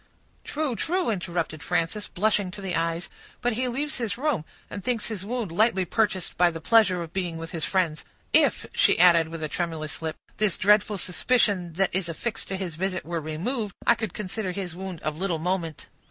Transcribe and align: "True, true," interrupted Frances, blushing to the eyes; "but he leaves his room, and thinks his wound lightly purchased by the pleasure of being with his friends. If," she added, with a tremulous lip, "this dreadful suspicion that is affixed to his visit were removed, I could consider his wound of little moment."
"True, 0.43 0.75
true," 0.75 1.11
interrupted 1.11 1.61
Frances, 1.61 2.07
blushing 2.07 2.49
to 2.49 2.59
the 2.61 2.75
eyes; 2.75 3.07
"but 3.39 3.53
he 3.53 3.67
leaves 3.67 3.99
his 3.99 4.17
room, 4.17 4.45
and 4.67 4.83
thinks 4.83 5.09
his 5.09 5.23
wound 5.23 5.51
lightly 5.51 5.85
purchased 5.85 6.39
by 6.39 6.49
the 6.49 6.59
pleasure 6.59 7.03
of 7.03 7.13
being 7.13 7.37
with 7.37 7.51
his 7.51 7.65
friends. 7.65 8.03
If," 8.33 8.65
she 8.73 8.97
added, 8.97 9.27
with 9.27 9.43
a 9.43 9.47
tremulous 9.47 10.01
lip, 10.01 10.15
"this 10.37 10.57
dreadful 10.57 10.97
suspicion 10.97 11.73
that 11.73 11.93
is 11.93 12.09
affixed 12.09 12.47
to 12.47 12.57
his 12.57 12.73
visit 12.77 13.05
were 13.05 13.21
removed, 13.21 13.75
I 13.85 13.93
could 13.93 14.15
consider 14.15 14.53
his 14.53 14.75
wound 14.75 15.01
of 15.01 15.17
little 15.17 15.37
moment." 15.37 15.87